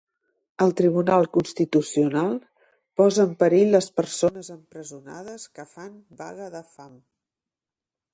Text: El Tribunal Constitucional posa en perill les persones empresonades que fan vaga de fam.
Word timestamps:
El 0.65 0.71
Tribunal 0.77 1.25
Constitucional 1.35 2.31
posa 3.01 3.25
en 3.29 3.35
perill 3.43 3.69
les 3.75 3.89
persones 4.01 4.49
empresonades 4.55 5.45
que 5.59 5.67
fan 5.75 5.93
vaga 6.23 6.49
de 6.57 6.63
fam. 6.71 6.97